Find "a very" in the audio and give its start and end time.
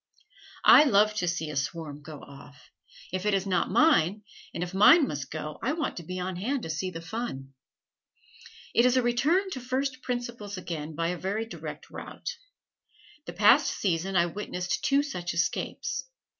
11.09-11.45